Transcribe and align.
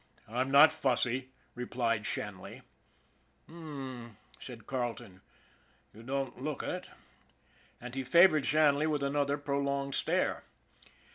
I'm 0.27 0.49
not 0.49 0.71
fussy," 0.71 1.29
replied 1.53 2.05
Chanley." 2.05 2.63
H'm!" 3.47 4.17
said 4.39 4.65
Carleton." 4.65 5.21
You 5.93 6.01
don't 6.01 6.41
look 6.41 6.63
it." 6.63 6.89
And 7.79 7.93
he 7.93 8.03
favored 8.03 8.47
Shanley 8.47 8.87
with 8.87 9.03
another 9.03 9.37
prolonged 9.37 9.93
stare. 9.93 10.43